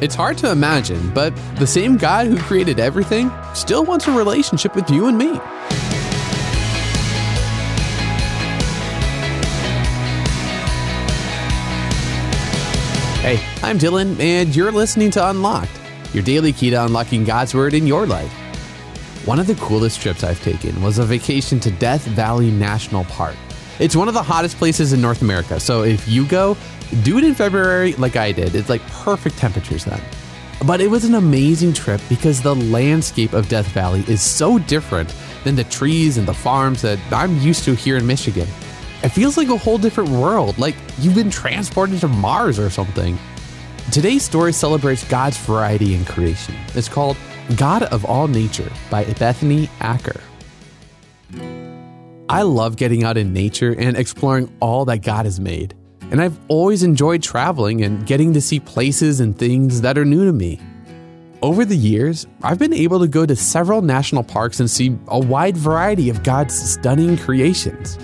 [0.00, 4.74] It's hard to imagine, but the same God who created everything still wants a relationship
[4.74, 5.34] with you and me.
[13.20, 15.78] Hey, I'm Dylan, and you're listening to Unlocked,
[16.14, 18.32] your daily key to unlocking God's Word in your life.
[19.26, 23.36] One of the coolest trips I've taken was a vacation to Death Valley National Park.
[23.80, 26.54] It's one of the hottest places in North America, so if you go,
[27.02, 28.54] do it in February like I did.
[28.54, 30.02] It's like perfect temperatures then.
[30.66, 35.14] But it was an amazing trip because the landscape of Death Valley is so different
[35.44, 38.46] than the trees and the farms that I'm used to here in Michigan.
[39.02, 43.18] It feels like a whole different world, like you've been transported to Mars or something.
[43.90, 46.54] Today's story celebrates God's variety in creation.
[46.74, 47.16] It's called
[47.56, 50.20] God of All Nature by Bethany Acker.
[52.30, 55.74] I love getting out in nature and exploring all that God has made.
[56.12, 60.24] And I've always enjoyed traveling and getting to see places and things that are new
[60.24, 60.60] to me.
[61.42, 65.18] Over the years, I've been able to go to several national parks and see a
[65.18, 67.98] wide variety of God's stunning creations.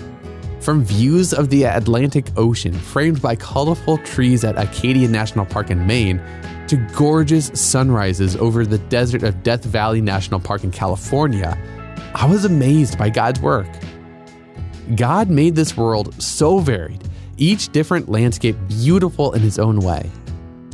[0.59, 5.87] From views of the Atlantic Ocean framed by colorful trees at Acadia National Park in
[5.87, 6.21] Maine,
[6.67, 11.57] to gorgeous sunrises over the desert of Death Valley National Park in California,
[12.13, 13.67] I was amazed by God's work.
[14.95, 17.03] God made this world so varied,
[17.37, 20.09] each different landscape beautiful in its own way.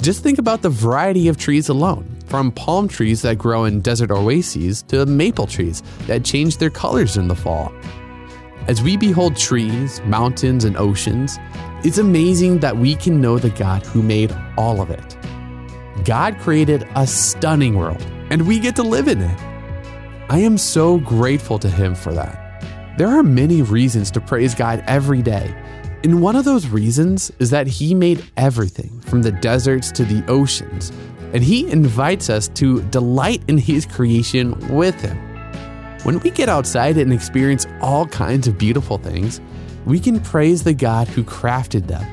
[0.02, 4.12] Just think about the variety of trees alone, from palm trees that grow in desert
[4.12, 7.74] oases to maple trees that change their colors in the fall.
[8.68, 11.40] As we behold trees, mountains, and oceans,
[11.84, 15.18] it's amazing that we can know the God who made all of it.
[16.06, 19.40] God created a stunning world, and we get to live in it.
[20.30, 22.43] I am so grateful to Him for that.
[22.96, 25.52] There are many reasons to praise God every day,
[26.04, 30.24] and one of those reasons is that He made everything from the deserts to the
[30.30, 30.92] oceans,
[31.34, 35.18] and He invites us to delight in His creation with Him.
[36.04, 39.42] When we get outside and experience all kinds of beautiful things,
[39.86, 42.06] we can praise the God who crafted them.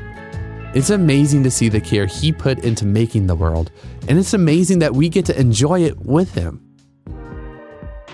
[0.75, 3.71] It's amazing to see the care He put into making the world,
[4.09, 6.65] and it's amazing that we get to enjoy it with Him.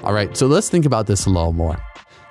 [0.02, 1.80] All right, so let's think about this a little more.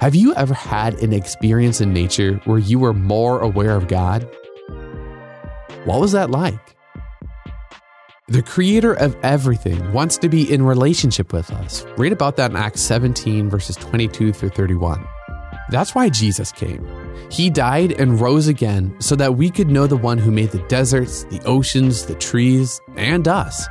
[0.06, 4.22] Have you ever had an experience in nature where you were more aware of God?
[5.86, 6.60] What was that like?
[8.28, 11.88] The creator of everything wants to be in relationship with us.
[11.98, 15.04] Read about that in Acts 17, verses 22 through 31.
[15.72, 16.88] That's why Jesus came.
[17.32, 20.62] He died and rose again so that we could know the one who made the
[20.68, 23.68] deserts, the oceans, the trees, and us.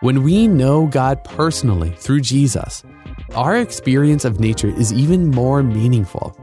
[0.00, 2.84] When we know God personally through Jesus,
[3.34, 6.36] our experience of nature is even more meaningful.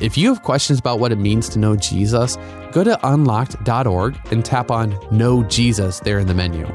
[0.00, 2.36] If you have questions about what it means to know Jesus,
[2.72, 6.66] go to unlocked.org and tap on Know Jesus there in the menu.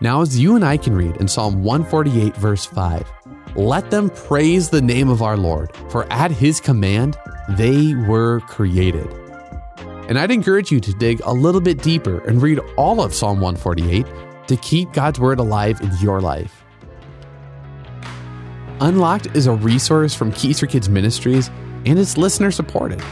[0.00, 3.10] Now, as you and I can read in Psalm 148, verse 5,
[3.56, 7.16] let them praise the name of our Lord, for at his command
[7.50, 9.10] they were created.
[10.08, 13.40] And I'd encourage you to dig a little bit deeper and read all of Psalm
[13.40, 14.06] 148
[14.48, 16.65] to keep God's word alive in your life.
[18.80, 21.48] Unlocked is a resource from Keys for Kids Ministries
[21.86, 23.02] and it's listener supported.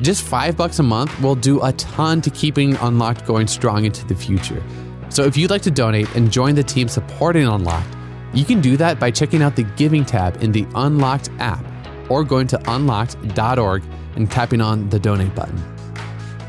[0.00, 4.06] Just five bucks a month will do a ton to keeping Unlocked going strong into
[4.06, 4.62] the future.
[5.08, 7.96] So if you'd like to donate and join the team supporting Unlocked,
[8.32, 11.64] you can do that by checking out the Giving tab in the Unlocked app
[12.08, 13.82] or going to unlocked.org
[14.14, 15.60] and tapping on the donate button.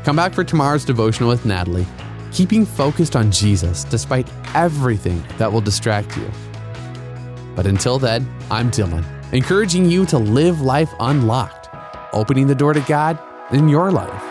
[0.04, 1.86] Come back for tomorrow's devotional with Natalie,
[2.30, 6.30] keeping focused on Jesus despite everything that will distract you.
[7.60, 9.04] But until then, I'm Dylan,
[9.34, 11.68] encouraging you to live life unlocked,
[12.14, 13.18] opening the door to God
[13.52, 14.29] in your life.